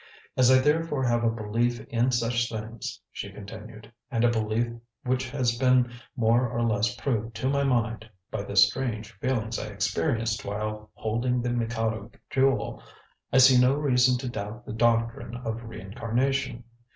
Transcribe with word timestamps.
"As 0.35 0.49
I 0.49 0.57
therefore 0.57 1.03
have 1.05 1.23
a 1.23 1.29
belief 1.29 1.79
in 1.89 2.09
such 2.09 2.49
things," 2.49 2.99
she 3.11 3.31
continued, 3.31 3.91
"and 4.09 4.23
a 4.23 4.31
belief 4.31 4.73
which 5.03 5.29
has 5.29 5.55
been 5.59 5.91
more 6.15 6.49
or 6.49 6.63
less 6.63 6.95
proved 6.95 7.35
to 7.35 7.47
my 7.47 7.63
mind, 7.63 8.09
by 8.31 8.41
the 8.41 8.55
strange 8.55 9.11
feelings 9.19 9.59
I 9.59 9.67
experienced 9.67 10.43
while 10.43 10.89
holding 10.95 11.39
the 11.43 11.51
Mikado 11.51 12.09
Jewel, 12.31 12.81
I 13.31 13.37
see 13.37 13.59
no 13.61 13.75
reason 13.75 14.17
to 14.17 14.27
doubt 14.27 14.65
the 14.65 14.73
doctrine 14.73 15.35
of 15.35 15.63
reincarnation. 15.65 16.63